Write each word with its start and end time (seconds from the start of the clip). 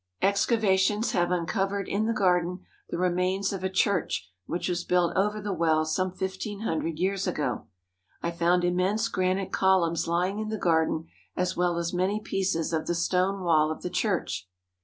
Excavations 0.23 1.11
have 1.11 1.29
uncovered 1.29 1.87
in 1.87 2.07
the 2.07 2.11
garden 2.13 2.61
the 2.89 2.97
remains 2.97 3.53
of 3.53 3.63
a 3.63 3.69
church 3.69 4.31
which 4.47 4.67
was 4.67 4.83
built 4.83 5.15
over 5.15 5.39
the 5.39 5.53
well 5.53 5.85
some 5.85 6.11
fifteen 6.11 6.61
hundred 6.61 6.97
years 6.97 7.27
ago. 7.27 7.67
I 8.19 8.31
found 8.31 8.63
immense 8.63 9.07
granite 9.07 9.51
columns 9.51 10.07
lying 10.07 10.39
in 10.39 10.49
the 10.49 10.57
garden 10.57 11.05
as 11.35 11.55
well 11.55 11.77
as 11.77 11.93
many 11.93 12.19
pieces 12.19 12.73
of 12.73 12.87
the 12.87 12.95
stone 12.95 13.43
wall 13.43 13.69
of 13.71 13.83
the 13.83 13.91
church. 13.91 14.49